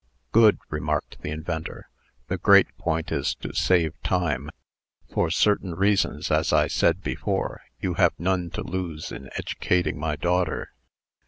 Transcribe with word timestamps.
"Good!" 0.31 0.57
remarked 0.71 1.21
the 1.21 1.29
inventor. 1.29 1.87
"The 2.27 2.39
great 2.39 2.75
point 2.79 3.11
is 3.11 3.35
to 3.35 3.53
save 3.53 3.93
time. 4.01 4.49
For 5.13 5.29
certain 5.29 5.75
reasons, 5.75 6.31
as 6.31 6.51
I 6.51 6.65
said 6.69 7.03
before, 7.03 7.61
you 7.79 7.93
have 7.93 8.13
none 8.17 8.49
to 8.57 8.63
lose 8.63 9.11
in 9.11 9.27
educating 9.37 9.99
my 9.99 10.15
daughter. 10.15 10.73